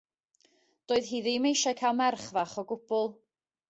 Doedd 0.93 1.11
hi 1.11 1.21
ddim 1.27 1.47
eisiau 1.51 1.79
cael 1.85 1.95
merch 2.03 2.29
fach 2.35 2.61
o 2.61 2.69
gwbl. 2.77 3.11